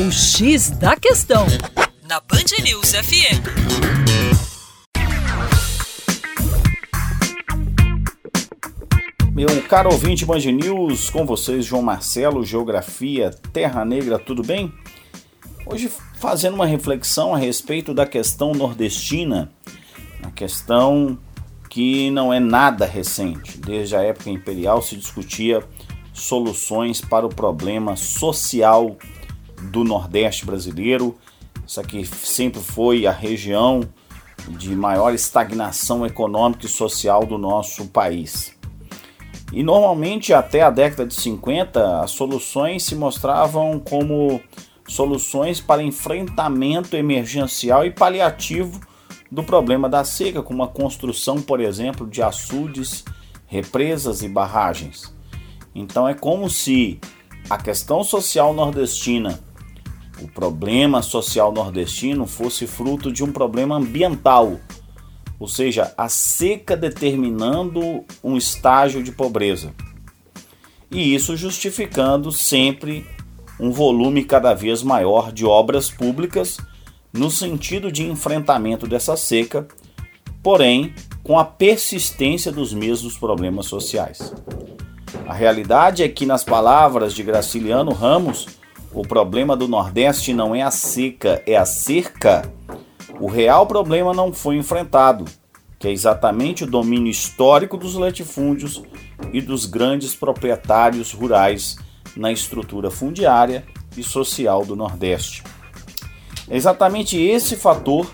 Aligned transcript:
O 0.00 0.12
X 0.12 0.70
da 0.70 0.94
Questão, 0.94 1.44
na 2.08 2.20
Band 2.20 2.62
News 2.62 2.92
FM. 2.92 3.42
Meu 9.34 9.60
caro 9.64 9.90
ouvinte 9.90 10.24
Band 10.24 10.38
News, 10.38 11.10
com 11.10 11.26
vocês, 11.26 11.64
João 11.64 11.82
Marcelo, 11.82 12.44
Geografia, 12.44 13.32
Terra 13.52 13.84
Negra, 13.84 14.20
tudo 14.20 14.44
bem? 14.44 14.72
Hoje 15.66 15.90
fazendo 16.14 16.54
uma 16.54 16.66
reflexão 16.66 17.34
a 17.34 17.38
respeito 17.38 17.92
da 17.92 18.06
questão 18.06 18.52
nordestina, 18.52 19.50
uma 20.22 20.30
questão 20.30 21.18
que 21.68 22.08
não 22.12 22.32
é 22.32 22.38
nada 22.38 22.86
recente. 22.86 23.58
Desde 23.58 23.96
a 23.96 24.02
época 24.02 24.30
imperial 24.30 24.80
se 24.80 24.96
discutia 24.96 25.60
soluções 26.12 27.00
para 27.00 27.26
o 27.26 27.28
problema 27.28 27.96
social 27.96 28.96
do 29.62 29.84
Nordeste 29.84 30.44
brasileiro. 30.44 31.16
Isso 31.66 31.80
aqui 31.80 32.04
sempre 32.04 32.60
foi 32.60 33.06
a 33.06 33.12
região 33.12 33.80
de 34.48 34.74
maior 34.74 35.12
estagnação 35.12 36.06
econômica 36.06 36.66
e 36.66 36.68
social 36.68 37.26
do 37.26 37.36
nosso 37.36 37.86
país. 37.86 38.56
E 39.52 39.62
normalmente 39.62 40.32
até 40.32 40.62
a 40.62 40.70
década 40.70 41.06
de 41.06 41.14
50 41.14 42.00
as 42.00 42.10
soluções 42.10 42.84
se 42.84 42.94
mostravam 42.94 43.78
como 43.80 44.40
soluções 44.86 45.60
para 45.60 45.82
enfrentamento 45.82 46.96
emergencial 46.96 47.84
e 47.84 47.90
paliativo 47.90 48.80
do 49.30 49.42
problema 49.42 49.88
da 49.88 50.04
seca, 50.04 50.42
como 50.42 50.62
a 50.62 50.68
construção, 50.68 51.40
por 51.40 51.60
exemplo, 51.60 52.06
de 52.06 52.22
açudes, 52.22 53.04
represas 53.46 54.22
e 54.22 54.28
barragens. 54.28 55.14
Então 55.74 56.08
é 56.08 56.14
como 56.14 56.48
se 56.48 56.98
a 57.48 57.56
questão 57.56 58.02
social 58.02 58.52
nordestina, 58.52 59.40
o 60.20 60.28
problema 60.28 61.02
social 61.02 61.52
nordestino, 61.52 62.26
fosse 62.26 62.66
fruto 62.66 63.12
de 63.12 63.22
um 63.22 63.32
problema 63.32 63.76
ambiental, 63.76 64.58
ou 65.38 65.46
seja, 65.46 65.92
a 65.96 66.08
seca 66.08 66.76
determinando 66.76 68.04
um 68.22 68.36
estágio 68.36 69.02
de 69.02 69.12
pobreza. 69.12 69.72
E 70.90 71.14
isso 71.14 71.36
justificando 71.36 72.32
sempre 72.32 73.06
um 73.60 73.70
volume 73.70 74.24
cada 74.24 74.54
vez 74.54 74.82
maior 74.82 75.32
de 75.32 75.44
obras 75.44 75.90
públicas 75.90 76.58
no 77.12 77.30
sentido 77.30 77.90
de 77.90 78.04
enfrentamento 78.04 78.86
dessa 78.86 79.16
seca, 79.16 79.66
porém 80.42 80.94
com 81.22 81.38
a 81.38 81.44
persistência 81.44 82.50
dos 82.50 82.72
mesmos 82.72 83.18
problemas 83.18 83.66
sociais. 83.66 84.32
A 85.26 85.34
realidade 85.34 86.02
é 86.02 86.08
que, 86.08 86.24
nas 86.24 86.42
palavras 86.42 87.12
de 87.12 87.22
Graciliano 87.22 87.92
Ramos, 87.92 88.46
o 88.98 89.02
problema 89.02 89.56
do 89.56 89.68
Nordeste 89.68 90.34
não 90.34 90.52
é 90.52 90.60
a 90.60 90.72
seca, 90.72 91.40
é 91.46 91.56
a 91.56 91.64
cerca. 91.64 92.52
O 93.20 93.28
real 93.28 93.64
problema 93.64 94.12
não 94.12 94.32
foi 94.32 94.56
enfrentado, 94.56 95.24
que 95.78 95.86
é 95.86 95.92
exatamente 95.92 96.64
o 96.64 96.66
domínio 96.66 97.08
histórico 97.08 97.76
dos 97.76 97.94
latifúndios 97.94 98.82
e 99.32 99.40
dos 99.40 99.66
grandes 99.66 100.16
proprietários 100.16 101.12
rurais 101.12 101.76
na 102.16 102.32
estrutura 102.32 102.90
fundiária 102.90 103.64
e 103.96 104.02
social 104.02 104.66
do 104.66 104.74
Nordeste. 104.74 105.44
É 106.50 106.56
exatamente 106.56 107.16
esse 107.16 107.54
fator 107.54 108.12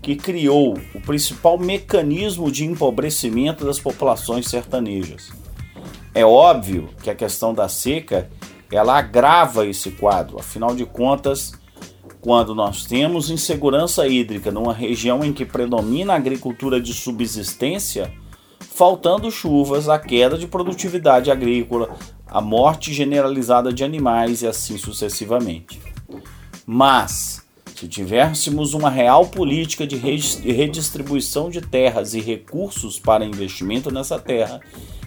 que 0.00 0.16
criou 0.16 0.78
o 0.94 1.00
principal 1.02 1.58
mecanismo 1.58 2.50
de 2.50 2.64
empobrecimento 2.64 3.66
das 3.66 3.78
populações 3.78 4.48
sertanejas. 4.48 5.30
É 6.14 6.24
óbvio 6.24 6.88
que 7.02 7.10
a 7.10 7.14
questão 7.14 7.52
da 7.52 7.68
seca 7.68 8.30
ela 8.72 8.96
agrava 8.98 9.66
esse 9.66 9.90
quadro, 9.92 10.38
afinal 10.38 10.74
de 10.74 10.86
contas, 10.86 11.52
quando 12.22 12.54
nós 12.54 12.84
temos 12.84 13.30
insegurança 13.30 14.06
hídrica 14.08 14.50
numa 14.50 14.72
região 14.72 15.22
em 15.24 15.32
que 15.32 15.44
predomina 15.44 16.14
a 16.14 16.16
agricultura 16.16 16.80
de 16.80 16.94
subsistência, 16.94 18.12
faltando 18.60 19.30
chuvas, 19.30 19.88
a 19.88 19.98
queda 19.98 20.38
de 20.38 20.46
produtividade 20.46 21.30
agrícola, 21.30 21.94
a 22.26 22.40
morte 22.40 22.94
generalizada 22.94 23.72
de 23.72 23.84
animais 23.84 24.40
e 24.40 24.46
assim 24.46 24.78
sucessivamente. 24.78 25.80
Mas, 26.64 27.42
se 27.74 27.86
tivéssemos 27.88 28.72
uma 28.72 28.88
real 28.88 29.26
política 29.26 29.86
de 29.86 29.96
redistribuição 29.96 31.50
de 31.50 31.60
terras 31.60 32.14
e 32.14 32.20
recursos 32.20 32.98
para 32.98 33.24
investimento 33.24 33.90
nessa 33.90 34.18
terra, 34.18 34.60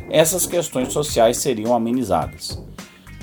essas 0.09 0.45
questões 0.45 0.93
sociais 0.93 1.37
seriam 1.37 1.73
amenizadas. 1.73 2.61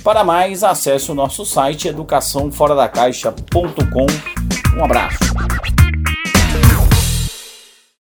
Para 0.02 0.24
mais, 0.24 0.64
acesse 0.64 1.12
o 1.12 1.14
nosso 1.14 1.46
site 1.46 1.86
educaçãoforadacaixa.com. 1.86 4.06
Um 4.76 4.84
abraço. 4.84 5.18